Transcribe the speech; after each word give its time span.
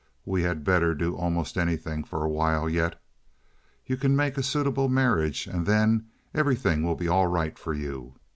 We 0.25 0.41
had 0.41 0.63
better 0.63 0.95
do 0.95 1.15
almost 1.15 1.59
anything 1.59 2.03
for 2.03 2.25
a 2.25 2.27
while 2.27 2.67
yet. 2.67 2.99
You 3.85 3.97
can 3.97 4.15
make 4.15 4.35
a 4.35 4.41
suitable 4.41 4.89
marriage, 4.89 5.45
and 5.45 5.67
then 5.67 6.07
everything 6.33 6.81
will 6.81 6.95
be 6.95 7.07
all 7.07 7.27
right 7.27 7.55
for 7.55 7.75
you. 7.75 8.15